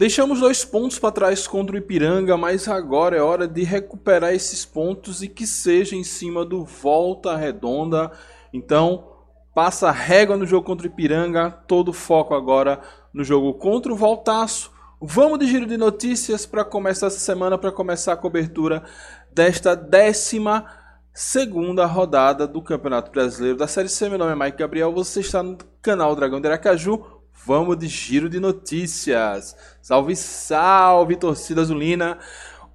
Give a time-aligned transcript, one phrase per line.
[0.00, 4.64] Deixamos dois pontos para trás contra o Ipiranga, mas agora é hora de recuperar esses
[4.64, 8.10] pontos e que seja em cima do Volta Redonda.
[8.50, 9.10] Então,
[9.54, 12.80] passa a régua no jogo contra o Ipiranga, todo foco agora
[13.12, 14.72] no jogo contra o Voltaço.
[14.98, 18.82] Vamos de giro de notícias para começar essa semana, para começar a cobertura
[19.30, 20.64] desta décima
[21.12, 24.08] segunda rodada do Campeonato Brasileiro da Série C.
[24.08, 27.19] Meu nome é Mike Gabriel, você está no canal Dragão de Aracaju.
[27.46, 29.56] Vamos de giro de notícias.
[29.80, 32.18] Salve, salve, torcida azulina.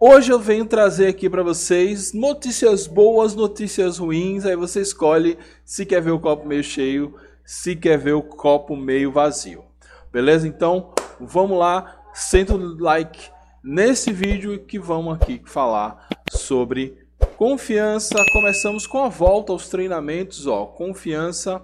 [0.00, 4.46] Hoje eu venho trazer aqui para vocês notícias boas, notícias ruins.
[4.46, 7.14] Aí você escolhe se quer ver o copo meio cheio,
[7.44, 9.64] se quer ver o copo meio vazio.
[10.10, 10.48] Beleza?
[10.48, 12.00] Então, vamos lá.
[12.14, 13.30] Senta o like
[13.62, 18.14] nesse vídeo que vamos aqui falar sobre confiança.
[18.32, 20.64] Começamos com a volta aos treinamentos, ó.
[20.64, 21.62] Confiança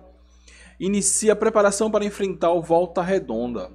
[0.81, 3.71] inicia a preparação para enfrentar o Volta Redonda.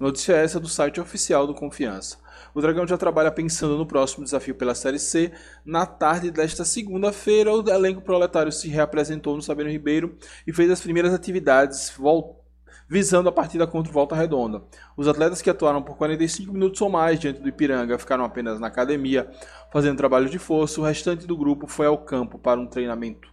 [0.00, 2.18] Notícia essa do site oficial do Confiança.
[2.52, 5.32] O Dragão já trabalha pensando no próximo desafio pela Série C.
[5.64, 10.80] Na tarde desta segunda-feira, o elenco proletário se reapresentou no Sabino Ribeiro e fez as
[10.80, 11.92] primeiras atividades
[12.88, 14.62] visando a partida contra o Volta Redonda.
[14.96, 18.66] Os atletas que atuaram por 45 minutos ou mais diante do Ipiranga ficaram apenas na
[18.66, 19.30] academia,
[19.72, 20.80] fazendo trabalho de força.
[20.80, 23.28] O restante do grupo foi ao campo para um treinamento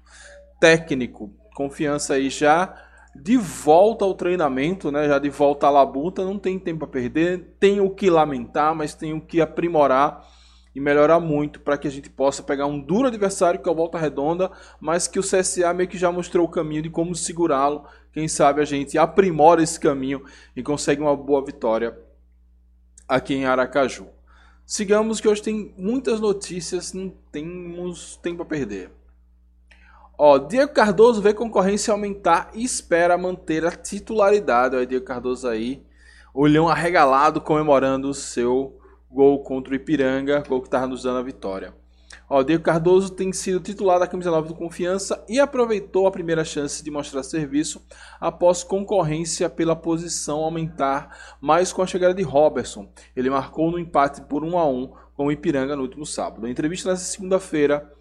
[0.60, 1.34] técnico.
[1.56, 2.85] Confiança aí já
[3.16, 7.56] de volta ao treinamento, né, já de volta à labuta, não tem tempo a perder,
[7.60, 10.28] tem o que lamentar, mas tem o que aprimorar
[10.76, 13.76] e melhorar muito para que a gente possa pegar um duro adversário que é o
[13.76, 17.86] Volta Redonda, mas que o CSA meio que já mostrou o caminho de como segurá-lo.
[18.12, 21.98] Quem sabe a gente aprimora esse caminho e consegue uma boa vitória
[23.08, 24.08] aqui em Aracaju.
[24.66, 28.92] Sigamos que hoje tem muitas notícias, não temos tempo a perder.
[30.18, 34.76] Ó, Diego Cardoso vê concorrência aumentar e espera manter a titularidade.
[34.76, 35.84] Ó, Diego Cardoso aí,
[36.34, 38.80] olhão arregalado comemorando o seu
[39.12, 41.74] gol contra o Ipiranga, gol que estava nos dando a vitória.
[42.30, 46.44] Ó, Diego Cardoso tem sido titular da camisa 9 do Confiança e aproveitou a primeira
[46.44, 47.86] chance de mostrar serviço
[48.20, 52.90] após concorrência pela posição aumentar, mais com a chegada de Robertson.
[53.16, 56.48] Ele marcou no empate por 1 a 1 com o Ipiranga no último sábado.
[56.48, 57.92] Em entrevista nessa segunda-feira,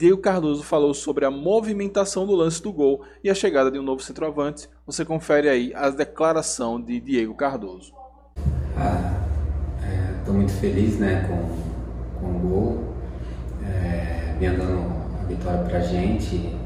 [0.00, 3.82] Diego Cardoso falou sobre a movimentação do lance do gol e a chegada de um
[3.82, 4.66] novo centroavante.
[4.86, 7.92] Você confere aí a declaração de Diego Cardoso.
[8.34, 9.26] Estou ah,
[9.82, 12.94] é, muito feliz né, com, com o gol,
[13.62, 14.90] é, dando
[15.20, 16.56] a vitória para a gente.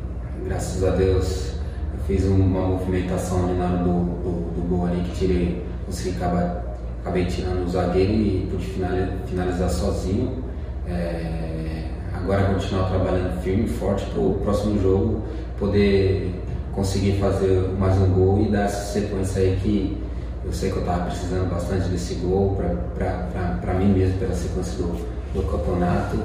[0.45, 1.55] Graças a Deus
[1.93, 6.19] eu fiz uma movimentação ali na hora do, do, do gol ali que tirei, consegui
[6.19, 8.65] acabar, acabei tirando o zagueiro e pude
[9.27, 10.45] finalizar sozinho.
[10.87, 15.23] É, agora continuar trabalhando firme, forte para o próximo jogo
[15.59, 16.43] poder
[16.73, 20.03] conseguir fazer mais um gol e dar essa sequência aí que
[20.43, 22.59] eu sei que eu estava precisando bastante desse gol
[22.97, 26.17] para mim mesmo, pela sequência do, do campeonato.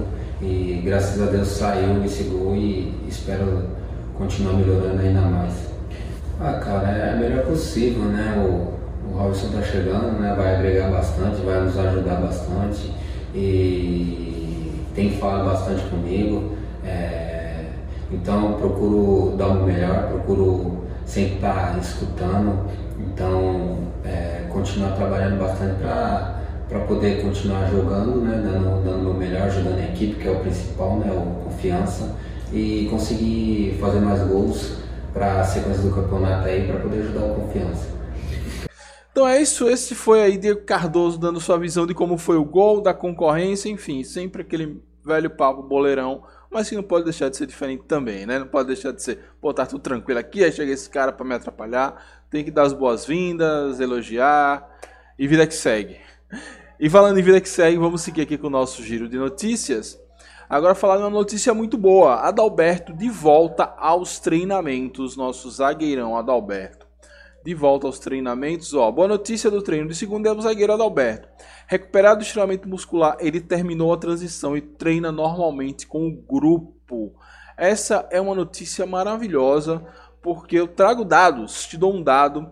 [0.41, 3.63] E graças a Deus saiu esse gol e espero
[4.17, 5.53] continuar melhorando ainda mais.
[6.39, 8.35] Ah, cara, é o melhor possível, né?
[8.37, 10.33] O, o Robson tá chegando, né?
[10.37, 12.89] Vai agregar bastante, vai nos ajudar bastante.
[13.35, 14.28] E
[14.99, 16.51] tem falado bastante comigo.
[16.83, 17.67] É,
[18.11, 22.69] então procuro dar o melhor, procuro sempre estar escutando.
[22.99, 29.79] Então é, continuar trabalhando bastante para poder continuar jogando, né, dando, dando o melhor, ajudando
[29.79, 32.15] a equipe, que é o principal, né, o confiança,
[32.51, 34.79] e conseguir fazer mais gols
[35.13, 37.87] para a sequência do campeonato aí, para poder ajudar o confiança.
[39.11, 42.45] Então é isso, esse foi aí Diego Cardoso dando sua visão de como foi o
[42.45, 47.37] gol, da concorrência, enfim, sempre aquele velho papo boleirão, mas que não pode deixar de
[47.37, 48.39] ser diferente também, né?
[48.39, 51.25] Não pode deixar de ser, pô, tá tudo tranquilo aqui, aí chega esse cara para
[51.25, 54.69] me atrapalhar, tem que dar as boas-vindas, elogiar
[55.17, 55.97] e vida que segue.
[56.79, 59.99] E falando em vida que segue, vamos seguir aqui com o nosso giro de notícias.
[60.49, 62.15] Agora falar de uma notícia muito boa.
[62.21, 66.89] Adalberto de volta aos treinamentos, nosso zagueirão Adalberto
[67.43, 68.73] de volta aos treinamentos.
[68.73, 71.27] Ó, boa notícia do treino de segunda é o zagueiro Adalberto.
[71.71, 77.13] Recuperado do estiramento muscular, ele terminou a transição e treina normalmente com o grupo.
[77.55, 79.85] Essa é uma notícia maravilhosa,
[80.19, 82.49] porque eu trago dados, te dou um dado.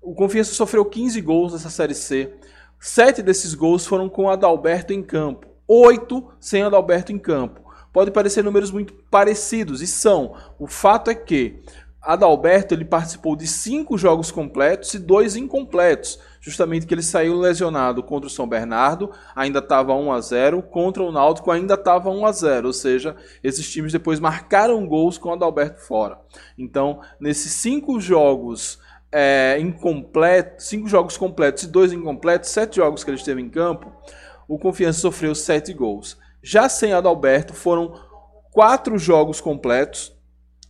[0.00, 2.32] O Confiança sofreu 15 gols nessa Série C.
[2.80, 5.46] Sete desses gols foram com Adalberto em campo.
[5.68, 7.60] Oito sem Adalberto em campo.
[7.92, 10.36] Pode parecer números muito parecidos, e são.
[10.58, 11.62] O fato é que
[12.04, 18.02] Adalberto ele participou de cinco jogos completos e dois incompletos, justamente que ele saiu lesionado
[18.02, 22.26] contra o São Bernardo, ainda estava 1 a 0, contra o Náutico ainda estava 1
[22.26, 26.18] a 0, ou seja, esses times depois marcaram gols com o Adalberto fora.
[26.58, 28.78] Então, nesses cinco jogos
[29.10, 33.90] é, incompletos, cinco jogos completos e dois incompletos, sete jogos que ele esteve em campo,
[34.46, 36.18] o Confiança sofreu sete gols.
[36.42, 37.98] Já sem Adalberto, foram
[38.52, 40.13] quatro jogos completos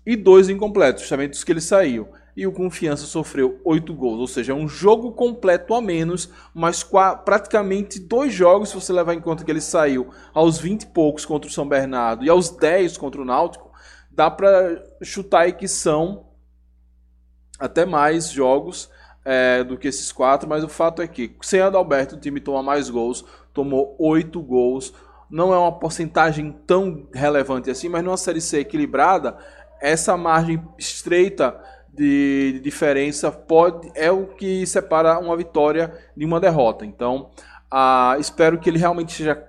[0.07, 2.09] e dois incompletos, justamente os que ele saiu.
[2.37, 6.85] E o Confiança sofreu oito gols, ou seja, é um jogo completo a menos, mas
[7.25, 11.25] praticamente dois jogos, se você levar em conta que ele saiu aos 20 e poucos
[11.25, 13.71] contra o São Bernardo e aos 10 contra o Náutico,
[14.11, 16.27] dá para chutar aí que são
[17.59, 18.91] até mais jogos
[19.25, 22.63] é, do que esses quatro, mas o fato é que sem Adalberto o time toma
[22.63, 24.93] mais gols, tomou oito gols.
[25.31, 29.37] Não é uma porcentagem tão relevante assim, mas numa Série C equilibrada,
[29.81, 31.59] essa margem estreita
[31.93, 36.85] de, diferença pode é o que separa uma vitória de uma derrota.
[36.85, 37.31] Então,
[37.71, 39.43] ah, espero que ele realmente seja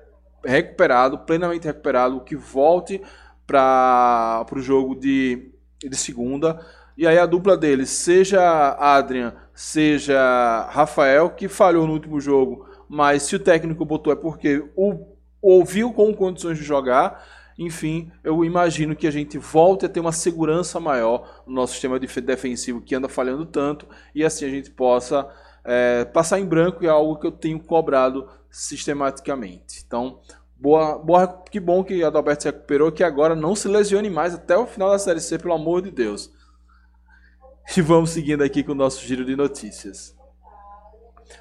[0.43, 3.01] recuperado, plenamente recuperado, que volte
[3.47, 6.59] para o jogo de, de segunda
[6.97, 8.41] e aí a dupla deles, seja
[8.79, 14.63] Adrian, seja Rafael, que falhou no último jogo, mas se o técnico botou é porque
[14.77, 17.23] o ouviu com condições de jogar.
[17.57, 21.97] Enfim, eu imagino que a gente volte a ter uma segurança maior no nosso sistema
[21.97, 25.29] defensivo que anda falhando tanto e assim a gente possa
[25.63, 29.83] é, passar em branco, é algo que eu tenho cobrado sistematicamente.
[29.87, 30.19] Então,
[30.57, 34.35] boa, boa, que bom que a Adalberto se recuperou, que agora não se lesione mais
[34.35, 36.31] até o final da Série C, pelo amor de Deus.
[37.75, 40.15] E vamos seguindo aqui com o nosso giro de notícias.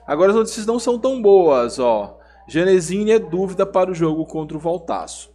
[0.06, 2.18] Agora as notícias não são tão boas, ó.
[2.48, 5.33] Genesini é dúvida para o jogo contra o Voltaço.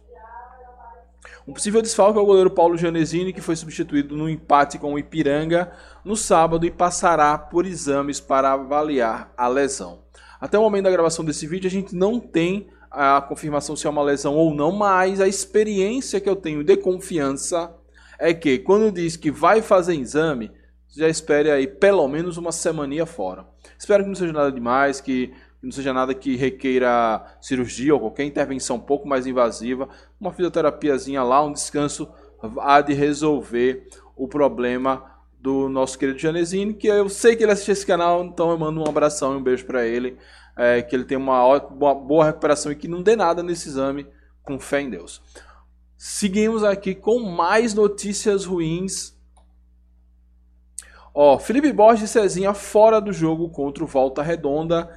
[1.50, 4.98] Um possível desfalque é o goleiro Paulo Genesini, que foi substituído no empate com o
[5.00, 5.72] Ipiranga
[6.04, 9.98] no sábado e passará por exames para avaliar a lesão.
[10.40, 13.90] Até o momento da gravação desse vídeo, a gente não tem a confirmação se é
[13.90, 17.74] uma lesão ou não, mas a experiência que eu tenho de confiança
[18.16, 20.52] é que quando diz que vai fazer exame,
[20.96, 23.44] já espere aí pelo menos uma semaninha fora.
[23.76, 28.24] Espero que não seja nada demais, que não seja nada que requeira cirurgia ou qualquer
[28.24, 29.88] intervenção um pouco mais invasiva.
[30.20, 32.08] Uma fisioterapiazinha lá, um descanso
[32.60, 35.04] há de resolver o problema
[35.38, 38.80] do nosso querido Janesini, que eu sei que ele assiste esse canal, então eu mando
[38.80, 40.18] um abração e um beijo para ele,
[40.56, 44.06] é, que ele tenha uma, uma boa recuperação e que não dê nada nesse exame,
[44.42, 45.22] com fé em Deus.
[45.96, 49.18] Seguimos aqui com mais notícias ruins
[51.14, 54.88] Ó, Felipe Borges e Cezinha fora do jogo contra o Volta Redonda.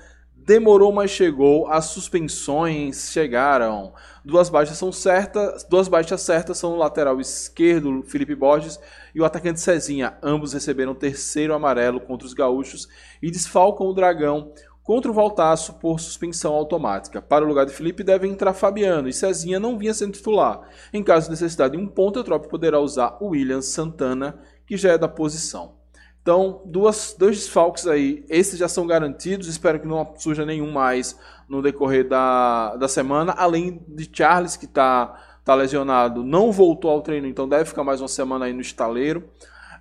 [0.45, 1.67] Demorou, mas chegou.
[1.67, 3.93] As suspensões chegaram.
[4.25, 8.77] Duas baixas são certas, duas baixas certas são o lateral esquerdo, Felipe Borges,
[9.15, 10.17] e o atacante Cezinha.
[10.21, 12.89] Ambos receberam terceiro amarelo contra os gaúchos
[13.21, 14.51] e desfalcam o Dragão
[14.83, 17.21] contra o Voltaço por suspensão automática.
[17.21, 20.67] Para o lugar de Felipe deve entrar Fabiano e Cezinha não vinha sendo titular.
[20.91, 24.75] Em caso de necessidade de um ponto, o Trop poderá usar o William Santana, que
[24.75, 25.82] já é da posição.
[26.23, 28.25] Então, duas, dois desfalques aí.
[28.29, 29.47] Esses já são garantidos.
[29.47, 33.33] Espero que não surja nenhum mais no decorrer da, da semana.
[33.33, 37.99] Além de Charles, que está tá lesionado, não voltou ao treino, então deve ficar mais
[37.99, 39.25] uma semana aí no estaleiro.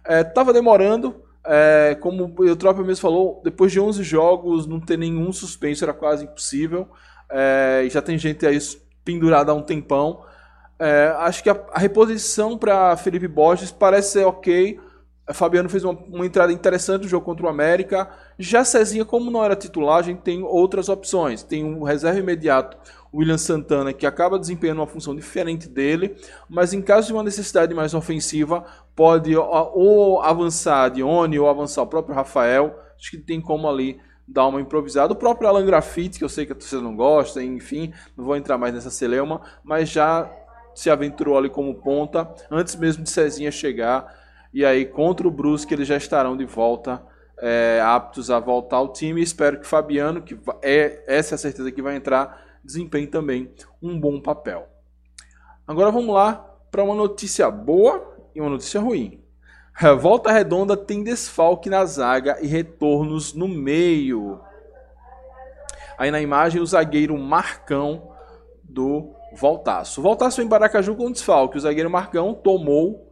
[0.05, 1.15] Estava é, demorando.
[1.44, 5.93] É, como o Tropa mesmo falou, depois de 11 jogos, não ter nenhum suspenso era
[5.93, 6.88] quase impossível.
[7.31, 8.59] É, já tem gente aí
[9.05, 10.25] pendurada há um tempão.
[10.77, 14.81] É, acho que a, a reposição para Felipe Borges parece ser ok
[15.31, 18.11] Fabiano fez uma, uma, entrada interessante no jogo contra o América.
[18.39, 21.45] Já Cezinha, como não era titular, a gente tem outras opções.
[21.45, 22.76] Tem um reserva imediato,
[23.14, 26.17] William Santana, que acaba desempenhando uma função diferente dele,
[26.49, 28.64] mas em caso de uma necessidade mais ofensiva,
[28.97, 32.76] pode ou avançar Dione ou avançar o próprio Rafael.
[32.99, 35.12] Acho que tem como ali dar uma improvisada.
[35.12, 38.37] O próprio Alan Graffiti, que eu sei que a torcida não gosta, enfim, não vou
[38.37, 40.29] entrar mais nessa celeuma, mas já
[40.75, 44.22] se aventurou ali como ponta, antes mesmo de Cezinha chegar
[44.52, 47.02] e aí, contra o Brusque, eles já estarão de volta,
[47.38, 49.23] é, aptos a voltar ao time.
[49.23, 53.99] Espero que Fabiano, que é essa é a certeza que vai entrar, desempenhe também um
[53.99, 54.68] bom papel.
[55.66, 56.35] Agora vamos lá
[56.71, 59.23] para uma notícia boa e uma notícia ruim.
[59.99, 64.38] Volta Redonda tem desfalque na zaga e retornos no meio.
[65.97, 68.12] Aí na imagem o zagueiro Marcão
[68.62, 70.00] do Voltaço.
[70.00, 71.56] O Voltaço em Baracaju com desfalque.
[71.56, 73.12] O zagueiro Marcão tomou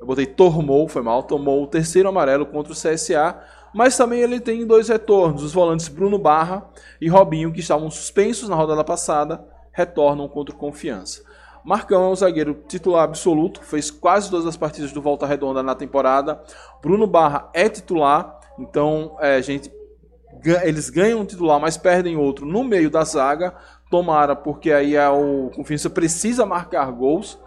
[0.00, 3.38] eu botei tomou, foi mal, tomou o terceiro amarelo contra o CSA,
[3.74, 5.42] mas também ele tem dois retornos.
[5.42, 6.66] Os volantes Bruno Barra
[7.00, 11.22] e Robinho, que estavam suspensos na rodada passada, retornam contra o Confiança.
[11.62, 15.74] Marcão é um zagueiro titular absoluto, fez quase todas as partidas do Volta Redonda na
[15.74, 16.40] temporada.
[16.80, 19.70] Bruno Barra é titular, então é, gente,
[20.64, 23.54] eles ganham um titular, mas perdem outro no meio da zaga.
[23.90, 27.38] Tomara, porque aí é o Confiança precisa marcar gols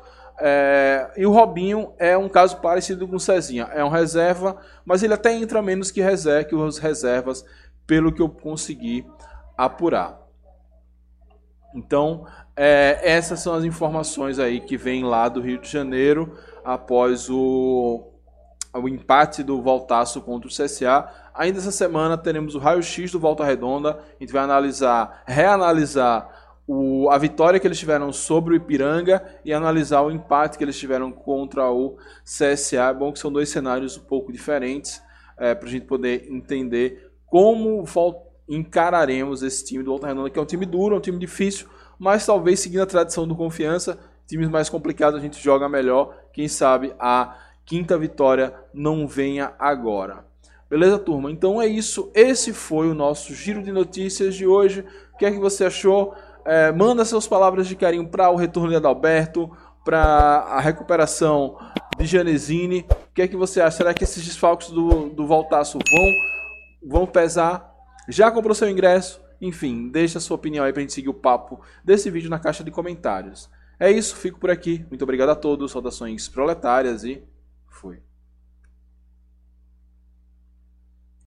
[0.45, 3.69] É, e o Robinho é um caso parecido com o Cezinha.
[3.71, 7.45] É um reserva, mas ele até entra menos que, reserva, que os reservas,
[7.87, 9.07] pelo que eu consegui
[9.57, 10.19] apurar.
[11.73, 17.29] Então, é, essas são as informações aí que vêm lá do Rio de Janeiro após
[17.29, 18.11] o,
[18.73, 21.07] o empate do Voltaço contra o CSA.
[21.33, 23.91] Ainda essa semana teremos o raio-x do Volta Redonda.
[23.91, 26.32] A gente vai analisar, reanalisar
[26.67, 30.77] o, a vitória que eles tiveram sobre o Ipiranga e analisar o empate que eles
[30.77, 32.89] tiveram contra o CSA.
[32.89, 35.01] É bom que são dois cenários um pouco diferentes
[35.37, 37.83] é, para a gente poder entender como
[38.47, 41.67] encararemos esse time do Volta Redonda, que é um time duro, é um time difícil,
[41.97, 46.15] mas talvez seguindo a tradição do confiança, times mais complicados a gente joga melhor.
[46.31, 50.25] Quem sabe a quinta vitória não venha agora.
[50.69, 51.31] Beleza, turma?
[51.31, 52.11] Então é isso.
[52.15, 54.83] Esse foi o nosso giro de notícias de hoje.
[55.13, 56.15] O que é que você achou?
[56.45, 59.49] É, manda suas palavras de carinho para o retorno de Adalberto,
[59.83, 61.57] para a recuperação
[61.97, 62.85] de Janesini.
[62.89, 63.77] O que é que você acha?
[63.77, 67.73] Será que esses desfalques do, do Voltaço vão, vão pesar?
[68.09, 69.21] Já comprou seu ingresso?
[69.39, 72.39] Enfim, deixa a sua opinião aí para a gente seguir o papo desse vídeo na
[72.39, 73.49] caixa de comentários.
[73.79, 74.85] É isso, fico por aqui.
[74.89, 77.23] Muito obrigado a todos, saudações proletárias e
[77.67, 78.01] fui.